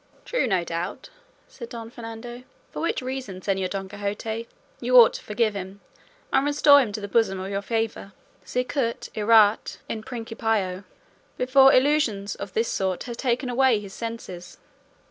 [0.25, 1.11] "True, no doubt,"
[1.47, 4.47] said Don Fernando, "for which reason, Señor Don Quixote,
[4.79, 5.79] you ought to forgive him
[6.33, 8.11] and restore him to the bosom of your favour,
[8.43, 10.85] sicut erat in principio,
[11.37, 14.57] before illusions of this sort had taken away his senses."